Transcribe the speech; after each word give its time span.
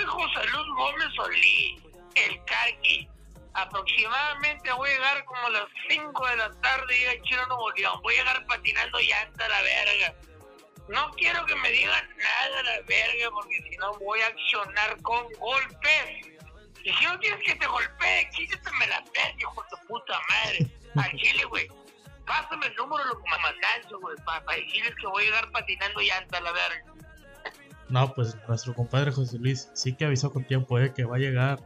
Soy 0.00 0.08
José 0.08 0.46
Luz 0.46 0.66
Gómez 0.76 1.08
Solí, 1.14 1.78
el 2.14 2.44
Carqui. 2.46 3.06
Aproximadamente 3.52 4.72
voy 4.72 4.88
a 4.88 4.92
llegar 4.94 5.24
como 5.26 5.46
a 5.46 5.50
las 5.50 5.66
5 5.90 6.26
de 6.26 6.36
la 6.36 6.60
tarde 6.62 6.98
y 6.98 7.04
a 7.04 7.22
Chino 7.22 7.46
Nuevo 7.48 7.70
León. 7.72 8.00
Voy 8.02 8.14
a 8.14 8.18
llegar 8.18 8.46
patinando 8.46 8.98
llanta 8.98 9.44
a 9.44 9.48
la 9.48 9.60
verga. 9.60 10.14
No 10.88 11.10
quiero 11.18 11.44
que 11.44 11.54
me 11.56 11.70
digan 11.70 12.16
nada 12.16 12.60
a 12.60 12.62
la 12.62 12.80
verga 12.86 13.30
porque 13.30 13.60
si 13.68 13.76
no 13.76 13.92
voy 13.98 14.20
a 14.22 14.28
accionar 14.28 15.02
con 15.02 15.26
golpes. 15.34 16.26
Y 16.82 16.94
si 16.94 17.04
no 17.04 17.18
quieres 17.18 17.44
que 17.44 17.56
te 17.56 17.66
golpee, 17.66 18.30
quítateme 18.30 18.86
la 18.86 19.00
verga, 19.12 19.36
hijo 19.38 19.64
de 19.70 19.86
puta 19.86 20.18
madre. 20.30 20.66
Al 20.96 21.10
chile, 21.18 21.44
güey. 21.44 21.68
Pásame 22.24 22.68
el 22.68 22.74
número 22.76 23.04
de 23.04 23.10
los 23.10 23.18
comandantes, 23.18 23.92
güey, 24.00 24.16
para 24.24 24.56
decirles 24.56 24.94
que 24.98 25.06
voy 25.08 25.24
a 25.24 25.26
llegar 25.26 25.50
patinando 25.50 26.00
llanta 26.00 26.38
a 26.38 26.40
la 26.40 26.52
verga. 26.52 26.99
No, 27.90 28.14
pues 28.14 28.36
nuestro 28.48 28.74
compadre 28.74 29.12
José 29.12 29.38
Luis 29.38 29.70
sí 29.74 29.94
que 29.94 30.04
avisó 30.04 30.32
con 30.32 30.44
tiempo 30.44 30.78
eh, 30.78 30.92
que 30.94 31.04
va 31.04 31.16
a 31.16 31.18
llegar 31.18 31.60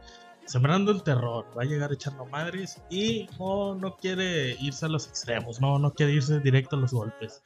sembrando 0.45 0.91
el 0.91 1.03
terror, 1.03 1.45
va 1.57 1.63
a 1.63 1.65
llegar 1.65 1.91
echando 1.91 2.25
madres 2.25 2.81
y 2.89 3.27
no, 3.39 3.75
no 3.75 3.95
quiere 3.97 4.55
irse 4.59 4.85
a 4.85 4.89
los 4.89 5.07
extremos, 5.07 5.59
no, 5.59 5.79
no 5.79 5.93
quiere 5.93 6.13
irse 6.13 6.39
directo 6.39 6.75
a 6.75 6.79
los 6.79 6.91
golpes. 6.91 7.41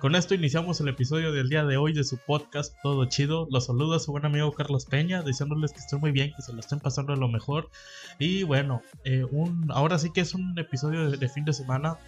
Con 0.00 0.16
esto 0.16 0.34
iniciamos 0.34 0.80
el 0.80 0.88
episodio 0.88 1.30
del 1.30 1.50
día 1.50 1.64
de 1.64 1.76
hoy 1.76 1.92
de 1.92 2.04
su 2.04 2.16
podcast 2.16 2.74
Todo 2.82 3.04
Chido. 3.04 3.46
Los 3.50 3.66
saludo 3.66 3.96
a 3.96 3.98
su 4.00 4.12
buen 4.12 4.24
amigo 4.24 4.50
Carlos 4.52 4.86
Peña, 4.86 5.20
diciéndoles 5.22 5.72
que 5.72 5.80
estén 5.80 6.00
muy 6.00 6.10
bien, 6.10 6.32
que 6.34 6.40
se 6.40 6.54
lo 6.54 6.60
estén 6.60 6.80
pasando 6.80 7.12
a 7.12 7.16
lo 7.16 7.28
mejor. 7.28 7.68
Y 8.18 8.42
bueno, 8.44 8.80
eh, 9.04 9.24
un, 9.30 9.70
ahora 9.70 9.98
sí 9.98 10.10
que 10.10 10.22
es 10.22 10.34
un 10.34 10.58
episodio 10.58 11.10
de, 11.10 11.28
fin 11.28 11.44
de 11.44 11.52
semana. 11.52 11.98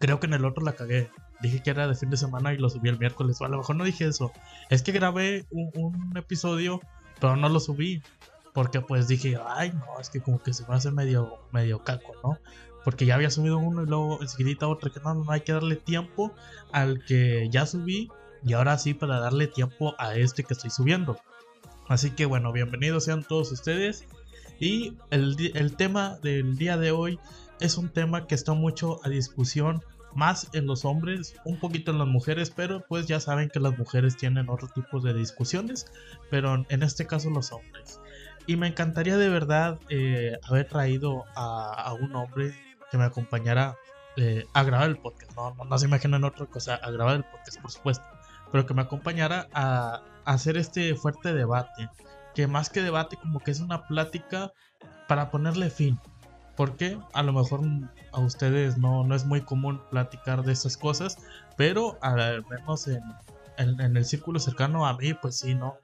Creo 0.00 0.18
que 0.18 0.26
en 0.26 0.34
el 0.34 0.44
otro 0.44 0.64
la 0.64 0.72
cagué. 0.72 1.08
Dije 1.40 1.62
que 1.62 1.70
era 1.70 1.88
de 1.88 1.94
fin 1.94 2.10
de 2.10 2.16
semana 2.16 2.52
y 2.52 2.58
lo 2.58 2.68
subí 2.68 2.88
el 2.88 2.98
miércoles. 2.98 3.40
O 3.40 3.44
a 3.44 3.48
lo 3.48 3.58
mejor 3.58 3.76
no 3.76 3.84
dije 3.84 4.06
eso. 4.06 4.32
Es 4.68 4.82
que 4.82 4.92
grabé 4.92 5.46
un, 5.50 6.12
episodio, 6.16 6.80
pero 7.20 7.36
no 7.36 7.48
lo 7.48 7.60
subí. 7.60 8.02
Porque 8.52 8.80
pues 8.80 9.06
dije, 9.06 9.38
ay 9.46 9.72
no, 9.72 10.00
es 10.00 10.10
que 10.10 10.20
como 10.20 10.42
que 10.42 10.52
se 10.52 10.66
me 10.66 10.74
hace 10.74 10.90
medio, 10.90 11.38
medio 11.52 11.84
caco, 11.84 12.12
¿no? 12.24 12.38
Porque 12.84 13.06
ya 13.06 13.14
había 13.14 13.30
subido 13.30 13.58
uno 13.58 13.84
y 13.84 13.86
luego 13.86 14.20
enseguida 14.20 14.66
otro, 14.66 14.90
que 14.90 15.00
no, 15.00 15.14
no 15.14 15.30
hay 15.30 15.42
que 15.42 15.52
darle 15.52 15.76
tiempo 15.76 16.32
al 16.72 17.04
que 17.04 17.48
ya 17.50 17.64
subí 17.66 18.10
y 18.44 18.54
ahora 18.54 18.76
sí 18.76 18.92
para 18.94 19.20
darle 19.20 19.46
tiempo 19.46 19.94
a 19.98 20.16
este 20.16 20.42
que 20.42 20.54
estoy 20.54 20.70
subiendo. 20.70 21.18
Así 21.88 22.10
que 22.10 22.26
bueno, 22.26 22.52
bienvenidos 22.52 23.04
sean 23.04 23.22
todos 23.22 23.52
ustedes. 23.52 24.04
Y 24.58 24.98
el, 25.10 25.36
el 25.54 25.76
tema 25.76 26.18
del 26.22 26.56
día 26.56 26.76
de 26.76 26.90
hoy 26.90 27.18
es 27.60 27.76
un 27.76 27.88
tema 27.88 28.26
que 28.26 28.34
está 28.34 28.52
mucho 28.52 29.00
a 29.04 29.08
discusión 29.08 29.82
más 30.14 30.48
en 30.52 30.66
los 30.66 30.84
hombres, 30.84 31.34
un 31.44 31.58
poquito 31.58 31.90
en 31.90 31.98
las 31.98 32.08
mujeres, 32.08 32.50
pero 32.50 32.84
pues 32.88 33.06
ya 33.06 33.20
saben 33.20 33.48
que 33.48 33.60
las 33.60 33.78
mujeres 33.78 34.16
tienen 34.16 34.48
otro 34.48 34.68
tipo 34.68 35.00
de 35.00 35.14
discusiones, 35.14 35.86
pero 36.30 36.64
en 36.68 36.82
este 36.82 37.06
caso 37.06 37.30
los 37.30 37.52
hombres. 37.52 38.00
Y 38.46 38.56
me 38.56 38.66
encantaría 38.66 39.16
de 39.16 39.28
verdad 39.28 39.78
eh, 39.88 40.38
haber 40.42 40.66
traído 40.68 41.24
a, 41.36 41.94
un 42.00 42.14
hombre 42.16 42.54
que 42.90 42.98
me 42.98 43.04
acompañara 43.04 43.76
eh, 44.16 44.44
a 44.54 44.62
grabar 44.64 44.88
el 44.88 44.98
podcast. 44.98 45.36
No, 45.36 45.54
no, 45.54 45.78
se 45.78 45.86
imaginen 45.86 46.24
otra 46.24 46.46
cosa, 46.46 46.74
a 46.74 46.90
grabar 46.90 47.16
el 47.16 47.24
podcast, 47.24 47.60
por 47.60 47.70
supuesto. 47.70 48.04
Pero 48.50 48.66
que 48.66 48.74
me 48.74 48.82
acompañara 48.82 49.46
a, 49.52 50.02
hacer 50.24 50.56
este 50.56 50.94
fuerte 50.94 51.32
debate. 51.32 51.88
Que 52.34 52.46
más 52.46 52.70
que 52.70 52.82
debate, 52.82 53.16
como 53.16 53.40
que 53.40 53.50
es 53.50 53.60
una 53.60 53.86
plática 53.86 54.52
para 55.06 55.30
ponerle 55.30 55.70
fin. 55.70 55.98
Porque 56.60 56.98
a 57.14 57.22
lo 57.22 57.32
mejor 57.32 57.62
a 58.12 58.20
ustedes 58.20 58.76
no, 58.76 59.02
no 59.02 59.14
es 59.14 59.24
muy 59.24 59.40
común 59.40 59.80
platicar 59.90 60.42
de 60.42 60.52
esas 60.52 60.76
cosas. 60.76 61.16
Pero 61.56 61.96
al 62.02 62.44
menos 62.50 62.86
en, 62.86 63.00
en 63.56 63.96
el 63.96 64.04
círculo 64.04 64.38
cercano 64.38 64.86
a 64.86 64.94
mí, 64.98 65.14
pues 65.14 65.36
sí, 65.36 65.54
¿no? 65.54 65.78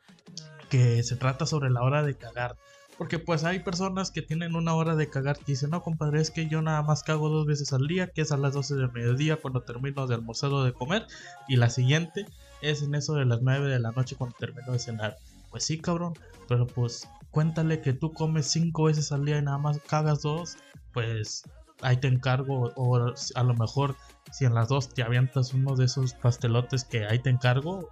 que 0.69 1.02
se 1.02 1.16
trata 1.16 1.47
sobre 1.47 1.70
la 1.70 1.82
hora 1.82 2.02
de 2.02 2.14
cagar. 2.14 2.56
Porque 2.98 3.19
pues 3.19 3.44
hay 3.44 3.60
personas 3.60 4.10
que 4.10 4.22
tienen 4.22 4.54
una 4.54 4.74
hora 4.74 4.97
de 4.97 5.08
cagar 5.10 5.38
y 5.42 5.44
dicen, 5.44 5.70
no 5.70 5.82
compadre, 5.82 6.20
es 6.20 6.31
que 6.31 6.47
yo 6.47 6.62
nada 6.62 6.82
más 6.82 7.03
cago 7.03 7.28
dos 7.28 7.47
veces 7.47 7.72
al 7.72 7.87
día, 7.87 8.08
que 8.08 8.22
es 8.22 8.32
a 8.32 8.37
las 8.37 8.54
12 8.54 8.75
del 8.75 8.93
mediodía 8.93 9.37
cuando 9.37 9.62
termino 9.62 10.06
de 10.06 10.14
almorzar 10.14 10.50
o 10.53 10.64
de 10.64 10.72
comer, 10.72 11.06
y 11.47 11.56
la 11.56 11.69
siguiente 11.69 12.26
es 12.62 12.82
en 12.82 12.94
eso 12.94 13.14
de 13.14 13.26
las 13.26 13.43
9 13.43 13.69
de 13.69 13.78
la 13.78 13.93
noche 13.93 14.16
cuando 14.16 14.37
termino 14.38 14.72
de 14.72 14.78
cenar. 14.78 15.16
Pues 15.50 15.64
sí, 15.64 15.78
cabrón, 15.78 16.14
pero 16.48 16.66
pues 16.66 17.06
cuéntale 17.36 17.82
que 17.82 17.92
tú 17.92 18.14
comes 18.14 18.47
cinco 18.47 18.84
veces 18.84 19.12
al 19.12 19.26
día 19.26 19.36
y 19.36 19.42
nada 19.42 19.58
más 19.58 19.78
cagas 19.80 20.22
dos, 20.22 20.56
pues 20.94 21.42
ahí 21.82 21.98
te 21.98 22.08
encargo, 22.08 22.72
o 22.76 22.97
a 22.97 23.42
lo 23.42 23.54
mejor 23.56 23.94
si 24.32 24.47
en 24.47 24.54
las 24.54 24.69
dos 24.69 24.88
te 24.94 25.02
avientas 25.02 25.52
uno 25.52 25.76
de 25.76 25.84
esos 25.84 26.14
pastelotes 26.14 26.84
que 26.84 27.04
ahí 27.04 27.19
te 27.19 27.28
encargo, 27.28 27.91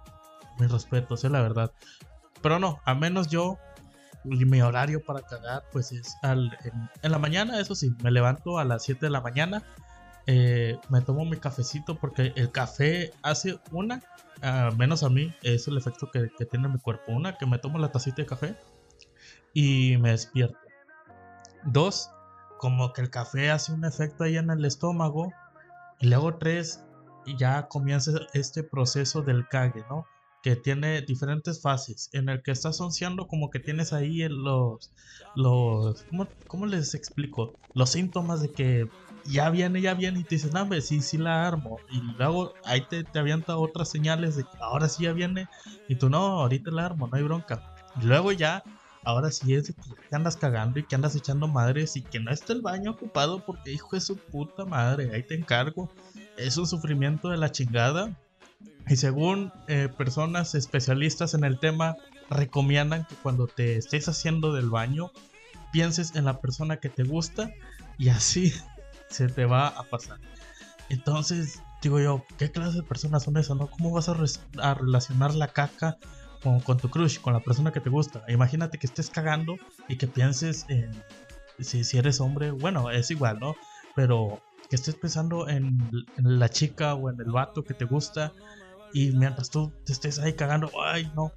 mis 0.59 0.71
respetos, 0.71 1.23
es 1.23 1.29
la 1.29 1.43
verdad. 1.43 1.71
Pero 2.41 2.57
no, 2.57 2.79
a 2.85 2.95
menos 2.95 3.27
yo, 3.27 3.59
mi 4.23 4.63
horario 4.63 5.05
para 5.05 5.21
cagar, 5.21 5.61
pues 5.71 5.91
es 5.91 6.17
al, 6.23 6.57
en, 7.03 7.11
la 7.11 7.19
mañana, 7.19 7.59
eso 7.59 7.75
sí, 7.75 7.93
me 8.01 8.09
levanto 8.09 8.57
a 8.57 8.65
las 8.65 8.81
7 8.81 9.05
de 9.05 9.09
la 9.11 9.21
mañana, 9.21 9.61
eh, 10.25 10.75
me 10.89 11.01
tomo 11.01 11.23
mi 11.23 11.37
cafecito 11.37 11.99
porque 11.99 12.33
el 12.35 12.51
café 12.51 13.11
hace 13.21 13.59
una, 13.71 14.01
menos 14.75 15.03
a 15.03 15.09
mí, 15.09 15.35
es 15.43 15.67
el 15.67 15.77
efecto 15.77 16.09
que 16.09 16.45
tiene 16.47 16.67
mi 16.67 16.79
cuerpo. 16.79 17.11
Una, 17.11 17.37
que 17.37 17.45
me 17.45 17.59
tomo 17.59 17.77
la 17.77 17.91
tacita 17.91 18.23
de 18.23 18.25
café 18.25 18.55
y 19.55 19.97
me 19.97 20.11
despierto. 20.11 20.59
Dos, 21.63 22.11
como 22.59 22.93
que 22.93 23.01
el 23.01 23.09
café 23.09 23.49
hace 23.49 23.73
un 23.73 23.85
efecto 23.85 24.25
ahí 24.25 24.37
en 24.37 24.51
el 24.51 24.63
estómago. 24.65 25.31
Y 25.99 26.07
luego 26.07 26.37
tres, 26.37 26.83
ya 27.39 27.67
comienza 27.67 28.11
este 28.33 28.61
proceso 28.61 29.23
del 29.23 29.47
cague, 29.47 29.83
¿no? 29.89 30.05
que 30.45 30.55
tiene 30.55 31.01
diferentes 31.01 31.59
fases, 31.59 32.11
en 32.13 32.29
el 32.29 32.43
que 32.43 32.51
estás 32.51 32.79
onceando 32.79 33.25
como 33.27 33.49
que 33.49 33.59
tienes 33.59 33.93
ahí 33.93 34.27
los, 34.29 34.93
los, 35.35 36.05
¿cómo, 36.45 36.67
les 36.67 36.93
explico? 36.93 37.55
Los 37.73 37.89
síntomas 37.89 38.43
de 38.43 38.51
que 38.51 38.87
ya 39.23 39.49
viene, 39.49 39.81
ya 39.81 39.95
viene 39.95 40.19
y 40.19 40.23
te 40.23 40.35
dices, 40.35 40.53
no, 40.53 40.69
sí, 40.81 41.01
sí 41.01 41.17
la 41.17 41.47
armo. 41.47 41.79
Y 41.89 41.99
luego 42.19 42.53
ahí 42.63 42.85
te, 42.87 43.03
te 43.03 43.17
avienta 43.17 43.57
otras 43.57 43.89
señales 43.89 44.35
de 44.35 44.43
que 44.43 44.57
ahora 44.59 44.87
sí 44.87 45.05
ya 45.05 45.13
viene 45.13 45.47
y 45.89 45.95
tú 45.95 46.11
no, 46.11 46.41
ahorita 46.41 46.69
la 46.69 46.85
armo, 46.85 47.07
no 47.07 47.17
hay 47.17 47.23
bronca. 47.23 47.63
Y 47.99 48.05
luego 48.05 48.31
ya, 48.31 48.63
ahora 49.05 49.31
sí 49.31 49.53
es 49.53 49.67
de 49.67 49.73
que 49.73 50.15
andas 50.15 50.35
cagando 50.35 50.79
y 50.79 50.83
que 50.83 50.95
andas 50.95 51.15
echando 51.15 51.47
madres 51.47 51.95
y 51.95 52.01
que 52.01 52.19
no 52.19 52.31
está 52.31 52.53
el 52.53 52.61
baño 52.61 52.91
ocupado 52.91 53.45
porque 53.45 53.71
hijo 53.71 53.95
de 53.95 54.01
su 54.01 54.17
puta 54.17 54.65
madre, 54.65 55.11
ahí 55.13 55.23
te 55.23 55.35
encargo. 55.35 55.89
Es 56.37 56.57
un 56.57 56.67
sufrimiento 56.67 57.29
de 57.29 57.37
la 57.37 57.51
chingada 57.51 58.15
y 58.87 58.97
según 58.97 59.51
eh, 59.67 59.89
personas 59.97 60.53
especialistas 60.55 61.33
en 61.33 61.43
el 61.43 61.59
tema, 61.59 61.95
recomiendan 62.29 63.05
que 63.05 63.15
cuando 63.15 63.47
te 63.47 63.77
estés 63.77 64.07
haciendo 64.07 64.53
del 64.53 64.69
baño, 64.69 65.11
pienses 65.71 66.15
en 66.15 66.25
la 66.25 66.39
persona 66.39 66.77
que 66.77 66.89
te 66.89 67.03
gusta 67.03 67.51
y 67.97 68.09
así 68.09 68.53
se 69.09 69.27
te 69.27 69.45
va 69.45 69.67
a 69.67 69.83
pasar. 69.83 70.19
Entonces, 70.89 71.61
digo 71.81 71.99
yo, 71.99 72.25
¿qué 72.37 72.51
clase 72.51 72.77
de 72.77 72.83
personas 72.83 73.23
son 73.23 73.37
esas? 73.37 73.57
No? 73.57 73.67
¿Cómo 73.67 73.91
vas 73.91 74.09
a, 74.09 74.73
relacionar 74.75 75.33
la 75.33 75.47
caca 75.47 75.97
con, 76.63 76.77
tu 76.77 76.89
crush, 76.89 77.19
con 77.19 77.33
la 77.33 77.39
persona 77.39 77.71
que 77.71 77.81
te 77.81 77.89
gusta? 77.89 78.23
Imagínate 78.27 78.77
que 78.77 78.87
estés 78.87 79.09
cagando 79.09 79.57
y 79.87 79.97
que 79.97 80.07
pienses 80.07 80.65
en 80.69 80.91
si, 81.59 81.97
eres 81.97 82.19
hombre, 82.19 82.51
bueno, 82.51 82.91
es 82.91 83.11
igual, 83.11 83.39
¿no? 83.39 83.55
Pero 83.95 84.41
que 84.69 84.75
estés 84.75 84.95
pensando 84.95 85.47
en, 85.47 85.79
en 86.17 86.39
la 86.39 86.49
chica 86.49 86.95
o 86.95 87.09
en 87.09 87.19
el 87.19 87.31
vato 87.31 87.63
que 87.63 87.73
te 87.73 87.85
gusta 87.85 88.33
y 88.93 89.11
mientras 89.11 89.49
tú 89.49 89.71
te 89.85 89.93
estés 89.93 90.19
ahí 90.19 90.33
cagando, 90.33 90.71
ay, 90.83 91.11
no. 91.15 91.31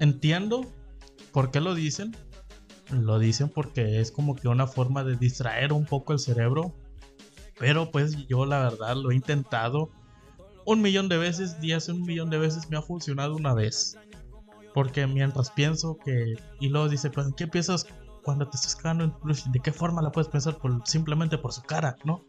Entiendo 0.00 0.66
por 1.32 1.50
qué 1.50 1.60
lo 1.60 1.74
dicen. 1.74 2.16
Lo 2.90 3.18
dicen 3.18 3.48
porque 3.48 4.00
es 4.00 4.10
como 4.10 4.36
que 4.36 4.48
una 4.48 4.66
forma 4.66 5.04
de 5.04 5.16
distraer 5.16 5.72
un 5.72 5.86
poco 5.86 6.12
el 6.12 6.18
cerebro. 6.18 6.74
Pero 7.58 7.90
pues 7.90 8.26
yo 8.26 8.46
la 8.46 8.60
verdad 8.60 8.96
lo 8.96 9.10
he 9.10 9.14
intentado 9.14 9.90
un 10.64 10.80
millón 10.80 11.08
de 11.08 11.18
veces, 11.18 11.60
días 11.60 11.88
un 11.88 12.02
millón 12.02 12.30
de 12.30 12.38
veces 12.38 12.68
me 12.70 12.76
ha 12.76 12.82
funcionado 12.82 13.36
una 13.36 13.54
vez. 13.54 13.96
Porque 14.74 15.06
mientras 15.06 15.50
pienso 15.50 15.96
que... 16.04 16.34
Y 16.60 16.68
luego 16.68 16.88
dice, 16.88 17.08
pues, 17.08 17.28
¿qué 17.36 17.46
piensas 17.46 17.86
cuando 18.24 18.48
te 18.48 18.56
estás 18.56 18.74
cagando 18.74 19.04
en 19.04 19.52
¿De 19.52 19.60
qué 19.60 19.72
forma 19.72 20.02
la 20.02 20.10
puedes 20.10 20.28
pensar? 20.28 20.58
Por, 20.58 20.82
simplemente 20.86 21.38
por 21.38 21.52
su 21.52 21.62
cara, 21.62 21.96
¿no? 22.04 22.24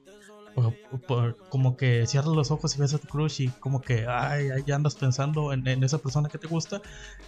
como 1.49 1.75
que 1.75 2.07
cierras 2.07 2.33
los 2.33 2.49
ojos 2.49 2.75
y 2.75 2.79
ves 2.79 2.93
a 2.93 2.97
tu 2.97 3.07
crush 3.07 3.41
y 3.41 3.47
como 3.49 3.81
que 3.81 4.05
ay, 4.07 4.47
ya 4.65 4.75
andas 4.75 4.95
pensando 4.95 5.51
en, 5.51 5.83
esa 5.83 5.97
persona 5.97 6.29
que 6.29 6.37
te 6.37 6.47
gusta, 6.47 6.81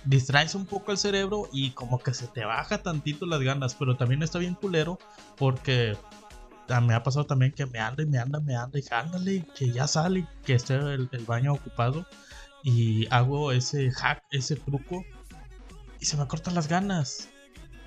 distraes 0.06 0.56
un 0.56 0.66
poco 0.66 0.92
el 0.92 0.98
cerebro 0.98 1.50
y 1.52 1.72
como 1.72 2.00
que 2.00 2.14
se 2.14 2.28
te 2.28 2.46
baja 2.46 2.82
tantito 2.82 3.26
las 3.26 3.42
ganas, 3.42 3.76
pero 3.76 3.98
también 3.98 4.24
está 4.24 4.40
bien 4.40 4.56
culero 4.56 4.98
porque 5.36 5.98
me 6.84 6.94
ha 6.94 7.04
pasado 7.04 7.26
también 7.26 7.52
que 7.52 7.66
me 7.66 7.80
anda 7.80 8.04
y 8.04 8.06
me 8.06 8.18
anda, 8.18 8.40
me 8.40 8.56
anda 8.56 8.80
y 8.80 8.84
ándale, 8.92 9.46
que 9.58 9.72
ya 9.72 9.88
sale, 9.88 10.26
que 10.46 10.54
esté 10.54 10.76
el 10.76 11.26
baño 11.28 11.54
ocupado 11.54 12.06
y 12.64 13.08
hago 13.12 13.52
ese 13.52 13.92
hack, 13.92 14.24
ese 14.32 14.56
truco 14.56 15.06
y 16.00 16.06
se 16.06 16.18
me 16.18 16.28
cortan 16.28 16.56
las 16.56 16.68
ganas. 16.68 17.30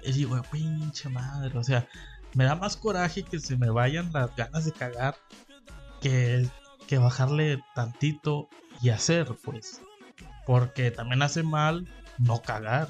Y 0.03 0.13
digo, 0.13 0.41
pinche 0.51 1.09
madre, 1.09 1.57
o 1.59 1.63
sea, 1.63 1.87
me 2.35 2.45
da 2.45 2.55
más 2.55 2.77
coraje 2.77 3.23
que 3.23 3.39
se 3.39 3.57
me 3.57 3.71
vayan 3.71 4.11
las 4.13 4.35
ganas 4.35 4.65
de 4.65 4.73
cagar 4.73 5.17
que, 6.01 6.49
que 6.87 6.99
bajarle 6.99 7.63
tantito 7.75 8.49
y 8.81 8.91
hacer, 8.91 9.29
pues. 9.45 9.83
Porque 10.47 10.91
también 10.91 11.23
hace 11.23 11.43
mal 11.43 11.87
no 12.19 12.41
cagar. 12.41 12.89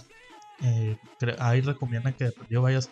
Eh, 0.63 0.99
ahí 1.39 1.63
recomiendan 1.63 2.13
que 2.13 2.33
yo 2.49 2.63
vayas 2.63 2.91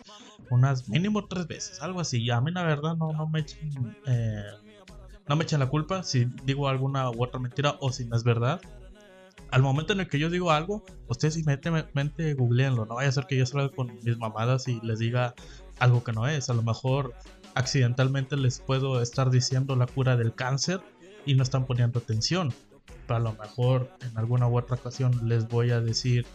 unas 0.49 0.89
mínimo 0.89 1.27
tres 1.27 1.47
veces, 1.47 1.81
algo 1.81 2.01
así. 2.01 2.29
A 2.29 2.41
mí 2.41 2.51
la 2.51 2.63
verdad 2.63 2.95
no, 2.95 3.13
no 3.13 3.27
me 3.27 3.41
echen, 3.41 3.95
eh, 4.05 4.43
no 5.27 5.35
me 5.35 5.43
echen 5.43 5.59
la 5.59 5.67
culpa 5.67 6.03
si 6.03 6.25
digo 6.43 6.67
alguna 6.67 7.09
u 7.11 7.23
otra 7.23 7.39
mentira 7.39 7.77
o 7.79 7.91
si 7.91 8.05
no 8.05 8.15
es 8.15 8.23
verdad. 8.23 8.59
Al 9.51 9.63
momento 9.63 9.93
en 9.93 10.01
el 10.01 10.07
que 10.07 10.19
yo 10.19 10.29
digo 10.29 10.51
algo, 10.51 10.83
ustedes 11.07 11.37
inmediatamente 11.37 12.33
googleenlo. 12.33 12.85
No 12.85 12.95
vaya 12.95 13.09
a 13.09 13.11
ser 13.11 13.25
que 13.25 13.37
yo 13.37 13.45
salga 13.45 13.69
con 13.69 13.93
mis 14.03 14.17
mamadas 14.17 14.67
y 14.67 14.79
les 14.81 14.99
diga 14.99 15.33
algo 15.79 16.03
que 16.03 16.13
no 16.13 16.27
es. 16.27 16.49
A 16.49 16.53
lo 16.53 16.61
mejor 16.61 17.13
accidentalmente 17.55 18.37
les 18.37 18.59
puedo 18.59 19.01
estar 19.01 19.31
diciendo 19.31 19.75
la 19.75 19.87
cura 19.87 20.17
del 20.17 20.35
cáncer 20.35 20.81
y 21.25 21.33
no 21.33 21.43
están 21.43 21.65
poniendo 21.65 21.99
atención. 21.99 22.53
Pero 23.07 23.17
a 23.17 23.19
lo 23.19 23.33
mejor 23.33 23.91
en 24.01 24.17
alguna 24.17 24.47
u 24.47 24.57
otra 24.57 24.75
ocasión 24.75 25.19
les 25.27 25.47
voy 25.47 25.71
a 25.71 25.81
decir 25.81 26.27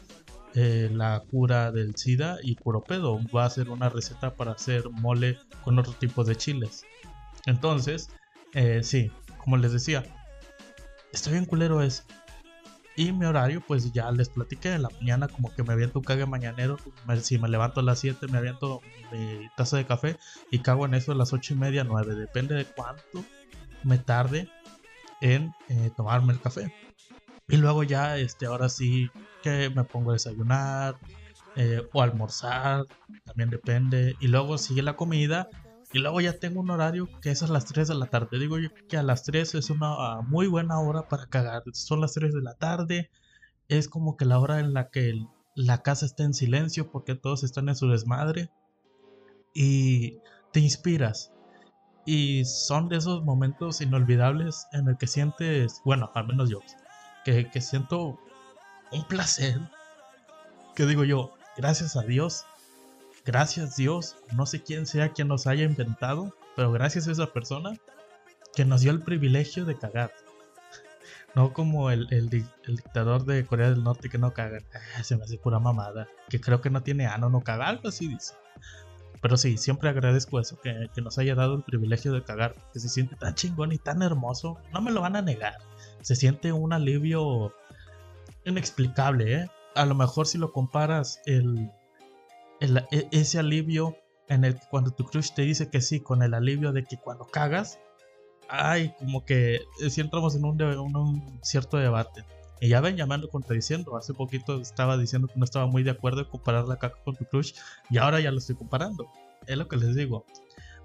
eh, 0.55 0.89
la 0.93 1.23
cura 1.31 1.71
del 1.71 1.95
SIDA 1.95 2.39
y 2.43 2.57
puro 2.57 2.83
pedo. 2.83 3.21
Va 3.35 3.45
a 3.45 3.51
ser 3.51 3.71
una 3.71 3.91
receta 3.91 4.35
para 4.35 4.53
hacer 4.53 4.89
mole 4.91 5.39
con 5.63 5.79
otro 5.79 5.93
tipo 5.93 6.25
de 6.25 6.35
chiles. 6.35 6.85
Entonces, 7.47 8.09
eh, 8.55 8.81
sí, 8.83 9.11
como 9.39 9.57
les 9.57 9.73
decía, 9.73 10.05
estoy 11.13 11.35
bien 11.35 11.45
culero 11.45 11.81
es. 11.81 12.05
Y 12.97 13.13
mi 13.13 13.27
horario, 13.27 13.61
pues 13.67 13.93
ya 13.93 14.11
les 14.13 14.29
platiqué. 14.29 14.73
En 14.73 14.83
la 14.83 14.89
mañana, 14.89 15.29
como 15.29 15.53
que 15.53 15.63
me 15.63 15.73
aviento 15.73 15.99
un 15.99 16.05
cague 16.05 16.27
mañanero. 16.27 16.77
Si 17.23 17.39
me 17.39 17.49
levanto 17.49 17.81
a 17.81 17.83
las 17.83 17.99
7, 17.99 18.29
me 18.29 18.39
aviento 18.39 18.81
mi 19.13 19.49
taza 19.57 19.77
de 19.77 19.87
café 19.87 20.17
y 20.51 20.61
cago 20.61 20.87
en 20.87 20.95
eso 20.95 21.13
a 21.13 21.17
las 21.17 21.33
8 21.33 21.55
y 21.55 21.57
media, 21.57 21.85
9. 21.85 22.15
Depende 22.15 22.55
de 22.55 22.65
cuánto 22.65 23.25
me 23.83 23.99
tarde 23.99 24.49
en 25.21 25.53
eh, 25.69 25.91
tomarme 25.97 26.33
el 26.33 26.41
café. 26.41 26.73
Y 27.49 27.57
luego 27.57 27.83
ya, 27.83 28.17
este, 28.17 28.47
ahora 28.47 28.69
sí 28.69 29.11
que 29.43 29.71
me 29.71 29.85
pongo 29.85 30.11
a 30.11 30.15
desayunar 30.15 30.97
eh, 31.57 31.83
o 31.93 32.01
almorzar, 32.01 32.85
también 33.25 33.51
depende. 33.51 34.15
Y 34.21 34.29
luego 34.29 34.57
sigue 34.57 34.83
la 34.83 34.97
comida 34.97 35.49
y 35.95 36.01
luego 36.01 36.21
ya 36.21 36.33
tengo 36.41 36.61
un 36.61 36.71
horario 36.71 37.09
que 37.23 37.31
es 37.31 37.45
a 37.45 37.47
las 37.47 37.67
3 37.67 37.87
de 37.87 37.95
la 37.95 38.07
tarde. 38.07 38.41
Digo 38.41 38.59
yo 38.59 38.69
que 38.89 38.97
a 38.97 39.05
las 39.05 39.23
3 39.23 39.55
es 39.55 39.71
una 39.71 39.93
ah, 39.93 40.23
muy 40.27 40.49
buena 40.49 40.81
hora 40.81 41.07
para 41.07 41.27
cagar. 41.27 41.63
Son 41.73 42.01
las 42.01 42.15
3 42.15 42.35
de 42.35 42.43
la 42.43 42.55
tarde. 42.55 43.11
Es 43.69 43.89
como 43.89 44.17
que 44.17 44.25
la 44.25 44.41
hora 44.41 44.59
en 44.59 44.75
la 44.75 44.91
que 44.91 45.25
la 45.55 45.83
casa 45.83 46.05
está 46.05 46.25
en 46.25 46.35
silencio 46.35 46.91
porque 46.91 47.15
todos 47.15 47.45
están 47.45 47.69
en 47.69 47.77
su 47.77 47.89
desmadre. 47.89 48.51
Y 49.55 50.19
te 50.53 50.59
inspiras. 50.59 51.33
Y 52.05 52.45
son 52.45 52.89
de 52.89 52.97
esos 52.97 53.23
momentos 53.23 53.81
inolvidables 53.81 54.67
en 54.73 54.89
el 54.89 54.99
que 54.99 55.07
sientes, 55.07 55.81
bueno, 55.85 56.11
al 56.17 56.27
menos 56.27 56.51
yo, 56.51 56.59
que, 57.25 57.49
que 57.53 57.61
siento 57.61 58.19
un 58.91 59.07
placer. 59.07 59.61
Que 60.75 60.87
digo 60.87 61.05
yo, 61.05 61.35
gracias 61.57 61.95
a 61.95 62.03
Dios, 62.03 62.47
gracias 63.25 63.77
Dios, 63.77 64.17
no 64.33 64.47
sé 64.47 64.63
quién 64.63 64.87
sea 64.87 65.13
quien 65.13 65.29
nos 65.29 65.47
haya 65.47 65.65
inventado, 65.65 66.37
pero 66.57 66.73
gracias 66.73 67.09
a 67.09 67.13
esa 67.13 67.33
persona 67.33 67.79
que 68.55 68.65
nos 68.65 68.83
dio 68.83 68.93
el 68.93 69.03
privilegio 69.03 69.65
de 69.65 69.77
cagar. 69.77 70.13
No 71.35 71.53
como 71.53 71.91
el, 71.91 72.07
el, 72.13 72.29
dictador 72.29 73.25
de 73.25 73.45
Corea 73.45 73.69
del 73.69 73.83
Norte 73.83 74.09
que 74.09 74.19
no 74.19 74.33
caga. 74.33 74.61
Ah, 74.97 75.03
se 75.03 75.17
me 75.17 75.25
hace 75.25 75.37
pura 75.37 75.59
mamada. 75.59 76.07
Que 76.29 76.41
creo 76.41 76.61
que 76.61 76.71
no 76.71 76.85
tiene 76.85 77.07
ano, 77.09 77.29
no 77.29 77.41
caga, 77.41 77.67
algo 77.67 77.89
así 77.89 78.07
dice. 78.07 78.35
Pero 79.21 79.37
sí, 79.37 79.57
siempre 79.57 79.89
agradezco 79.89 80.39
eso, 80.39 80.61
que, 80.61 80.89
que, 80.95 81.03
nos 81.03 81.19
haya 81.19 81.35
dado 81.35 81.57
el 81.57 81.65
privilegio 81.65 82.13
de 82.13 82.23
cagar, 82.23 82.55
que 82.73 82.79
se 82.79 82.89
siente 82.89 83.17
tan 83.17 83.35
chingón 83.35 83.73
y 83.73 83.79
tan 83.79 84.01
hermoso. 84.03 84.59
No 84.73 84.81
me 84.81 84.93
lo 84.93 85.01
van 85.01 85.17
a 85.17 85.23
negar. 85.23 85.59
Se 86.03 86.15
siente 86.15 86.53
un 86.53 86.73
alivio 86.73 87.53
inexplicable, 88.45 89.35
¿eh? 89.35 89.51
A 89.75 89.87
lo 89.87 89.97
mejor 89.97 90.29
si 90.29 90.39
lo 90.39 90.53
comparas 90.53 91.21
el, 91.27 91.69
e, 92.61 93.09
ese 93.13 93.39
alivio 93.39 93.97
en 94.29 94.45
el 94.45 94.55
que 94.55 94.67
cuando 94.71 94.91
tu 94.91 95.05
crush 95.05 95.33
te 95.35 95.43
dice 95.43 95.69
que 95.69 95.81
sí, 95.81 96.01
con 96.01 96.23
el 96.23 96.35
alivio 96.35 96.73
de 96.73 96.85
que 96.85 96.97
cuando 96.97 97.27
cagas, 97.27 97.79
ay, 98.49 98.95
como 98.99 99.25
que 99.25 99.61
si 99.89 100.01
entramos 100.01 100.35
en 100.37 100.45
un, 100.45 100.61
un, 100.97 101.39
cierto 101.43 101.77
debate. 101.77 102.25
Y 102.61 102.69
ya 102.69 102.81
ven 102.81 102.97
llamando 102.97 103.29
contradiciendo. 103.29 103.97
Hace 103.97 104.15
poquito 104.15 104.61
estaba 104.61 104.97
diciendo 104.97 105.29
que 105.29 105.39
no 105.39 105.45
estaba 105.45 105.67
muy 105.67 105.83
de 105.83 105.91
acuerdo 105.91 106.21
en 106.21 106.29
comparar 106.29 106.67
la 106.67 106.79
caca 106.79 106.99
con 107.05 107.17
tu 107.17 107.25
crush. 107.27 107.53
Y 107.91 107.99
ahora 107.99 108.21
ya 108.21 108.31
lo 108.31 108.39
estoy 108.39 108.57
comparando. 108.57 109.11
Es 109.47 109.57
lo 109.59 109.69
que 109.69 109.77
les 109.77 109.95
digo. 109.95 110.25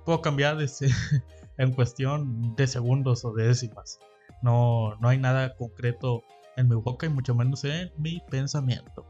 Puedo 0.04 0.22
cambiar 0.22 0.58
de 0.58 0.70
en 1.58 1.72
cuestión 1.74 2.56
de 2.56 2.68
segundos 2.68 3.24
o 3.24 3.34
de 3.34 3.48
décimas. 3.48 4.00
No, 4.42 4.96
no 5.00 5.10
hay 5.10 5.18
nada 5.18 5.56
concreto 5.56 6.24
en 6.58 6.68
mi 6.68 6.76
boca 6.76 7.06
y 7.06 7.10
mucho 7.10 7.36
menos 7.36 7.64
en 7.64 7.92
mi 7.98 8.22
pensamiento. 8.30 9.06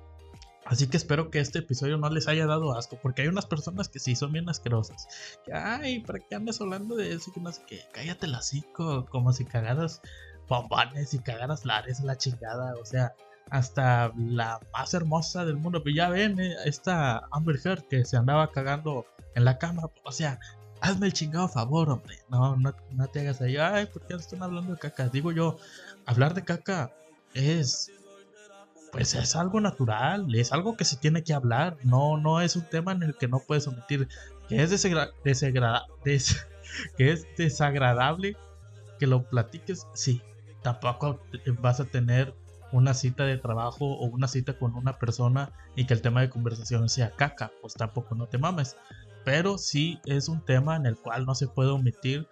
Así 0.70 0.88
que 0.88 0.98
espero 0.98 1.32
que 1.32 1.40
este 1.40 1.60
episodio 1.60 1.98
no 1.98 2.08
les 2.12 2.28
haya 2.28 2.46
dado 2.46 2.78
asco, 2.78 3.00
porque 3.02 3.24
hay 3.24 3.28
unas 3.28 3.48
personas 3.48 3.90
que 3.90 4.00
sí 4.00 4.16
son 4.16 4.32
bien 4.32 4.48
asquerosas. 4.48 5.08
Que, 5.44 5.52
ay, 5.52 6.02
¿para 6.02 6.20
qué 6.20 6.36
andas 6.36 6.62
hablando 6.62 6.96
de 6.96 7.12
eso? 7.12 7.34
Que 7.34 7.42
no 7.42 7.52
sé 7.52 7.64
qué, 7.68 7.82
cállate 7.92 8.28
el 8.28 8.36
hocico, 8.36 9.08
como 9.08 9.34
si 9.34 9.46
cagaras 9.46 10.00
bombones 10.48 11.16
y 11.16 11.20
cagaras 11.20 11.66
lares, 11.66 12.02
la 12.02 12.18
chingada. 12.18 12.76
O 12.80 12.86
sea, 12.86 13.16
hasta 13.50 14.14
la 14.16 14.60
más 14.72 14.94
hermosa 14.94 15.44
del 15.44 15.58
mundo. 15.58 15.82
Pero 15.84 15.96
ya 15.96 16.10
ven, 16.10 16.40
eh, 16.40 16.54
esta 16.66 17.28
Amber 17.32 17.60
Heard 17.64 17.88
que 17.88 18.06
se 18.06 18.18
andaba 18.18 18.52
cagando 18.52 19.08
en 19.34 19.46
la 19.46 19.58
cama. 19.58 19.90
O 20.04 20.12
sea, 20.12 20.40
hazme 20.82 21.08
el 21.08 21.14
chingado 21.14 21.48
favor, 21.48 21.90
hombre. 21.90 22.20
No, 22.30 22.56
no, 22.58 22.76
no 22.92 23.08
te 23.08 23.22
hagas 23.22 23.42
ahí. 23.42 23.58
Ay, 23.58 23.88
¿por 23.88 24.06
qué 24.06 24.14
están 24.14 24.44
hablando 24.44 24.74
de 24.74 24.80
caca? 24.80 25.10
Digo 25.10 25.32
yo, 25.32 25.58
hablar 26.06 26.36
de 26.36 26.44
caca 26.44 26.92
es 27.34 27.92
pues 28.92 29.14
es 29.16 29.36
algo 29.36 29.60
natural, 29.62 30.34
es 30.34 30.52
algo 30.52 30.76
que 30.76 30.86
se 30.86 30.98
tiene 30.98 31.24
que 31.24 31.34
hablar, 31.34 31.78
no, 31.84 32.18
no 32.18 32.42
es 32.42 32.56
un 32.56 32.64
tema 32.64 32.92
en 32.92 33.04
el 33.04 33.16
que 33.16 33.28
no 33.28 33.40
puedes 33.40 33.68
omitir, 33.68 34.08
que 34.48 34.62
es, 34.62 34.72
que 36.98 37.12
es 37.12 37.28
desagradable 37.38 38.36
que 39.00 39.08
lo 39.08 39.24
platiques, 39.24 39.88
sí, 39.94 40.22
tampoco 40.62 41.20
vas 41.62 41.80
a 41.80 41.86
tener 41.86 42.34
una 42.72 42.94
cita 42.94 43.26
de 43.26 43.38
trabajo 43.38 43.86
o 43.86 44.06
una 44.06 44.28
cita 44.28 44.58
con 44.58 44.76
una 44.76 45.00
persona 45.00 45.52
y 45.76 45.86
que 45.86 45.94
el 45.94 46.02
tema 46.02 46.22
de 46.22 46.30
conversación 46.30 46.90
sea 46.90 47.12
caca, 47.12 47.52
pues 47.62 47.74
tampoco 47.74 48.16
no 48.16 48.28
te 48.28 48.38
mames, 48.38 48.76
pero 49.24 49.58
sí 49.58 50.00
es 50.06 50.30
un 50.30 50.42
tema 50.42 50.76
en 50.76 50.86
el 50.86 50.98
cual 50.98 51.26
no 51.26 51.36
se 51.36 51.48
puede 51.48 51.72
omitir 51.72 52.28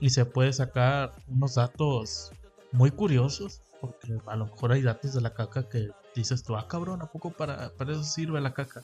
y 0.00 0.10
se 0.10 0.24
puede 0.24 0.52
sacar 0.52 1.12
unos 1.28 1.54
datos 1.54 2.32
muy 2.72 2.90
curiosos 2.90 3.62
porque 3.82 4.16
a 4.26 4.36
lo 4.36 4.46
mejor 4.46 4.72
hay 4.72 4.80
datos 4.80 5.12
de 5.12 5.20
la 5.20 5.34
caca 5.34 5.68
que 5.68 5.90
dices 6.14 6.44
tú, 6.44 6.54
ah, 6.54 6.68
cabrón, 6.68 7.02
¿a 7.02 7.10
poco 7.10 7.32
para, 7.32 7.70
para 7.70 7.92
eso 7.92 8.04
sirve 8.04 8.40
la 8.40 8.54
caca? 8.54 8.82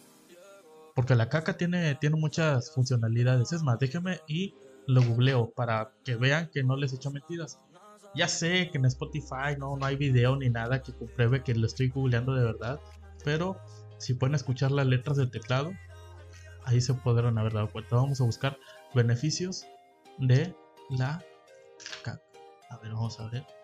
Porque 0.96 1.14
la 1.14 1.28
caca 1.28 1.56
tiene, 1.56 1.94
tiene 1.94 2.16
muchas 2.16 2.72
funcionalidades. 2.72 3.52
Es 3.52 3.62
más, 3.62 3.78
déjeme 3.78 4.20
y 4.26 4.56
lo 4.88 5.00
googleo 5.02 5.50
para 5.50 5.92
que 6.04 6.16
vean 6.16 6.50
que 6.50 6.64
no 6.64 6.76
les 6.76 6.92
he 6.92 6.96
hecho 6.96 7.12
mentiras. 7.12 7.60
Ya 8.16 8.26
sé 8.26 8.70
que 8.72 8.78
en 8.78 8.86
Spotify 8.86 9.54
no, 9.56 9.76
no 9.76 9.86
hay 9.86 9.94
video 9.94 10.34
ni 10.34 10.50
nada 10.50 10.82
que 10.82 10.92
compruebe 10.92 11.44
que 11.44 11.54
lo 11.54 11.66
estoy 11.66 11.90
googleando 11.90 12.34
de 12.34 12.44
verdad. 12.44 12.80
Pero 13.22 13.56
si 13.98 14.14
pueden 14.14 14.34
escuchar 14.34 14.72
las 14.72 14.86
letras 14.86 15.16
del 15.16 15.30
teclado, 15.30 15.70
ahí 16.64 16.80
se 16.80 16.92
podrán 16.92 17.38
haber 17.38 17.52
dado 17.52 17.70
cuenta. 17.70 17.94
Vamos 17.94 18.20
a 18.20 18.24
buscar 18.24 18.58
beneficios 18.96 19.64
de 20.18 20.56
la 20.90 21.24
caca. 22.02 22.20
A 22.70 22.78
ver, 22.78 22.92
vamos 22.92 23.20
a 23.20 23.28
ver. 23.28 23.57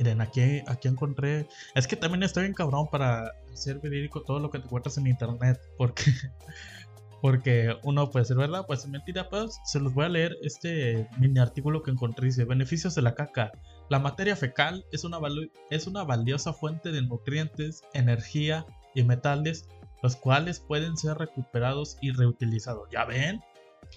Miren, 0.00 0.22
aquí, 0.22 0.62
aquí 0.66 0.88
encontré. 0.88 1.46
Es 1.74 1.86
que 1.86 1.94
también 1.94 2.22
estoy 2.22 2.46
en 2.46 2.54
cabrón 2.54 2.88
para 2.90 3.34
hacer 3.52 3.80
verídico 3.80 4.22
todo 4.22 4.38
lo 4.38 4.50
que 4.50 4.58
te 4.58 4.64
encuentras 4.64 4.96
en 4.96 5.06
internet. 5.06 5.60
Porque, 5.76 6.04
porque 7.20 7.76
uno 7.82 8.08
puede 8.10 8.24
ser 8.24 8.38
verdad, 8.38 8.64
puede 8.64 8.80
ser 8.80 8.88
mentira. 8.88 9.28
Pues 9.28 9.60
se 9.66 9.78
los 9.78 9.92
voy 9.92 10.06
a 10.06 10.08
leer 10.08 10.38
este 10.42 11.06
mini 11.18 11.38
artículo 11.38 11.82
que 11.82 11.90
encontré. 11.90 12.28
Dice: 12.28 12.46
Beneficios 12.46 12.94
de 12.94 13.02
la 13.02 13.14
caca. 13.14 13.52
La 13.90 13.98
materia 13.98 14.36
fecal 14.36 14.86
es 14.90 15.04
una, 15.04 15.18
es 15.68 15.86
una 15.86 16.02
valiosa 16.02 16.54
fuente 16.54 16.92
de 16.92 17.02
nutrientes, 17.02 17.82
energía 17.92 18.64
y 18.94 19.02
metales, 19.02 19.68
los 20.02 20.16
cuales 20.16 20.60
pueden 20.60 20.96
ser 20.96 21.18
recuperados 21.18 21.98
y 22.00 22.12
reutilizados. 22.12 22.88
¿Ya 22.90 23.04
ven? 23.04 23.42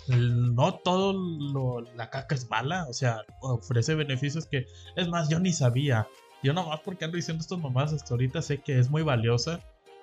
No 0.07 0.75
todo 0.75 1.81
la 1.95 2.09
caca 2.09 2.35
es 2.35 2.49
mala, 2.49 2.85
o 2.89 2.93
sea, 2.93 3.21
ofrece 3.41 3.95
beneficios 3.95 4.45
que, 4.45 4.65
es 4.95 5.07
más, 5.07 5.29
yo 5.29 5.39
ni 5.39 5.53
sabía. 5.53 6.07
Yo 6.41 6.53
nomás 6.53 6.81
porque 6.81 7.05
ando 7.05 7.15
diciendo 7.15 7.41
estos 7.41 7.59
mamás 7.59 7.93
hasta 7.93 8.13
ahorita 8.13 8.41
sé 8.41 8.61
que 8.61 8.77
es 8.77 8.89
muy 8.89 9.01
valiosa, 9.01 9.61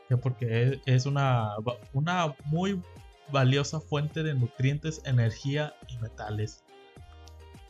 que 0.09 0.16
porque 0.16 0.80
es, 0.87 1.06
una, 1.06 1.54
una 1.92 2.35
muy 2.47 2.82
valiosa 3.30 3.80
fuente 3.80 4.23
de 4.23 4.35
nutrientes, 4.35 5.02
energía 5.04 5.75
y 5.88 5.99
metales. 5.99 6.64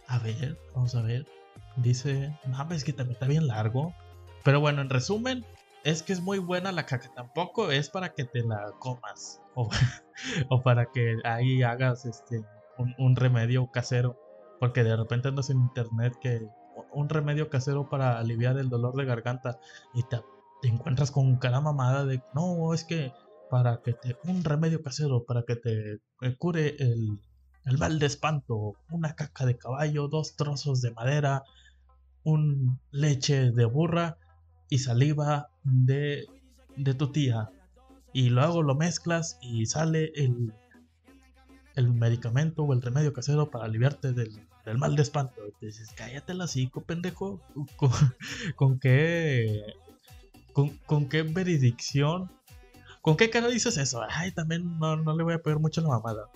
A 0.06 0.18
ver, 0.18 0.56
vamos 0.74 0.94
a 0.94 1.02
ver. 1.02 1.26
Dice, 1.76 2.36
no, 2.46 2.74
es 2.74 2.84
que 2.84 2.92
también 2.92 3.14
está 3.14 3.26
bien 3.26 3.46
largo. 3.46 3.94
Pero 4.42 4.60
bueno, 4.60 4.80
en 4.80 4.90
resumen, 4.90 5.44
es 5.84 6.02
que 6.02 6.12
es 6.12 6.20
muy 6.20 6.38
buena 6.38 6.72
la 6.72 6.86
caca. 6.86 7.10
Tampoco 7.14 7.70
es 7.70 7.90
para 7.90 8.14
que 8.14 8.24
te 8.24 8.42
la 8.42 8.72
comas. 8.78 9.40
o, 10.49 10.62
para 10.62 10.87
que 10.87 11.17
ahí 11.25 11.62
hagas 11.62 12.07
este 12.07 12.45
un, 12.99 13.17
remedio 13.17 13.71
casero. 13.71 14.19
Porque 14.59 14.85
de 14.85 14.97
repente 14.97 15.29
andas 15.29 15.50
en 15.50 15.61
internet 15.61 16.14
que 16.21 16.47
un 16.93 17.09
remedio 17.09 17.49
casero 17.49 17.88
para 17.88 18.19
aliviar 18.19 18.59
el 18.59 18.69
dolor 18.69 18.95
de 18.97 19.05
garganta 19.05 19.59
y 19.95 20.02
te, 20.05 20.21
encuentras 20.62 21.11
con 21.11 21.37
cada 21.37 21.61
mamada 21.61 22.05
de, 22.05 22.23
no, 22.35 22.75
es 22.75 22.85
que 22.85 23.12
para 23.50 23.81
que 23.83 23.95
te, 23.95 24.17
un 24.25 24.45
remedio 24.45 24.83
casero, 24.83 25.25
para 25.25 25.45
que 25.45 25.57
te 25.57 25.95
eh, 25.95 26.37
cure 26.38 26.76
el, 26.79 27.19
el 27.64 27.79
mal 27.79 27.99
de 27.99 28.07
espanto, 28.07 28.75
una 28.90 29.14
caca 29.14 29.47
de 29.47 29.57
caballo, 29.57 30.09
dos 30.09 30.37
trozos 30.37 30.81
de 30.83 30.93
madera, 30.93 31.43
un 32.23 32.79
leche 32.90 33.50
de 33.52 33.64
burra 33.64 34.19
y 34.69 34.79
saliva 34.79 35.49
de, 35.64 36.26
de 36.76 36.95
tu 36.95 37.11
tía. 37.12 37.50
Y 38.12 38.31
luego 38.31 38.62
lo 38.62 38.75
mezclas 38.75 39.38
y 39.40 39.67
sale 39.67 40.12
el, 40.17 40.52
el 41.76 41.93
medicamento 41.93 42.62
o 42.64 42.73
el 42.73 42.83
remedio 42.83 43.12
casero 43.12 43.50
para 43.50 43.67
aliviarte 43.67 44.12
del, 44.12 44.33
del 44.64 44.79
mal 44.79 44.97
de 44.97 45.02
espanto. 45.02 45.40
te 45.59 45.67
dices, 45.67 45.90
cállate 45.95 46.35
la 46.35 46.45
hocico, 46.45 46.83
pendejo. 46.83 47.40
¿Con, 48.57 48.79
qué. 48.79 49.62
Con, 50.52 50.71
con, 50.87 51.09
qué 51.09 51.23
veridicción. 51.23 52.31
¿Con 53.00 53.17
qué 53.17 53.31
cara 53.31 53.49
dices 53.49 53.76
eso? 53.76 54.02
Ay, 54.11 54.33
también 54.33 54.79
no, 54.79 54.97
no 54.97 55.17
le 55.17 55.25
voy 55.25 55.35
a 55.35 55.43
pedir 55.43 55.59
mucho 55.59 55.81
la 55.81 55.88
mamada. 55.88 56.29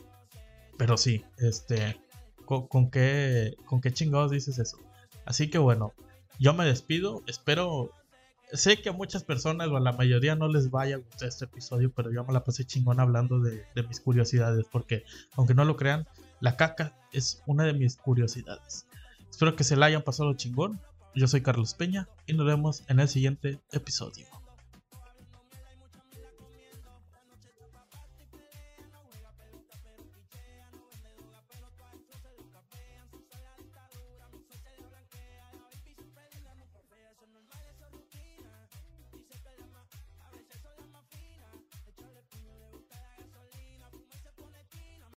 Pero 0.79 0.97
sí, 0.97 1.25
este. 1.39 2.01
Con, 2.45 2.67
con, 2.69 2.91
qué. 2.91 3.57
¿Con 3.67 3.81
qué 3.81 3.93
chingados 3.93 4.31
dices 4.31 4.59
eso? 4.59 4.79
Así 5.27 5.51
que 5.51 5.59
bueno, 5.59 5.93
yo 6.39 6.55
me 6.55 6.65
despido. 6.65 7.23
Espero. 7.27 7.91
Sé 8.55 8.81
que 8.81 8.89
a 8.89 8.93
muchas 8.93 9.25
personas 9.25 9.69
o 9.69 9.77
a 9.77 9.81
la 9.81 9.93
mayoría 9.93 10.37
no 10.37 10.49
les 10.49 10.71
vaya 10.71 10.97
a 10.97 10.99
gustar 10.99 11.29
este 11.29 11.45
episodio, 11.45 11.93
pero 11.93 12.13
yo 12.13 12.25
me 12.25 12.33
la 12.33 12.45
pasé 12.45 12.65
chingón 12.65 13.01
hablando 13.01 13.41
de, 13.41 13.65
de 13.75 13.83
mis 13.83 14.01
curiosidades. 14.01 14.65
Porque, 14.71 15.05
aunque 15.37 15.55
no 15.55 15.65
lo 15.65 15.77
crean, 15.77 16.07
la 16.41 16.57
caca 16.57 16.97
es 17.13 17.43
una 17.47 17.65
de 17.65 17.75
mis 17.75 17.97
curiosidades. 17.97 18.87
Espero 19.31 19.57
que 19.57 19.65
se 19.65 19.77
la 19.77 19.87
hayan 19.87 20.03
pasado 20.03 20.35
chingón. 20.35 20.81
Yo 21.15 21.27
soy 21.27 21.43
Carlos 21.43 21.75
Peña 21.75 22.09
y 22.27 22.35
nos 22.35 22.47
vemos 22.47 22.85
en 22.89 23.01
el 23.01 23.09
siguiente 23.09 23.61
episodio. 23.73 24.27